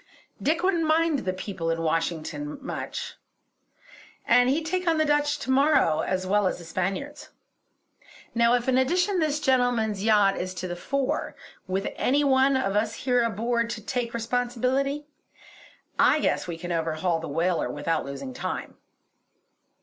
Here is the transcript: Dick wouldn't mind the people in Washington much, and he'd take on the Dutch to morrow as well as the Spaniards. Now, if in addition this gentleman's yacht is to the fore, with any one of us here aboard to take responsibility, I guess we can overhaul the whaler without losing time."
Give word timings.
Dick 0.41 0.63
wouldn't 0.63 0.87
mind 0.87 1.19
the 1.19 1.31
people 1.31 1.69
in 1.69 1.79
Washington 1.83 2.57
much, 2.59 3.17
and 4.25 4.49
he'd 4.49 4.65
take 4.65 4.87
on 4.87 4.97
the 4.97 5.05
Dutch 5.05 5.37
to 5.37 5.51
morrow 5.51 5.99
as 5.99 6.25
well 6.25 6.47
as 6.47 6.57
the 6.57 6.63
Spaniards. 6.63 7.29
Now, 8.33 8.55
if 8.55 8.67
in 8.67 8.79
addition 8.79 9.19
this 9.19 9.39
gentleman's 9.39 10.03
yacht 10.03 10.37
is 10.37 10.55
to 10.55 10.67
the 10.67 10.75
fore, 10.75 11.35
with 11.67 11.87
any 11.97 12.23
one 12.23 12.57
of 12.57 12.75
us 12.75 12.95
here 12.95 13.21
aboard 13.21 13.69
to 13.69 13.81
take 13.85 14.15
responsibility, 14.15 15.05
I 15.99 16.19
guess 16.19 16.47
we 16.47 16.57
can 16.57 16.71
overhaul 16.71 17.19
the 17.19 17.27
whaler 17.29 17.69
without 17.69 18.03
losing 18.03 18.33
time." 18.33 18.77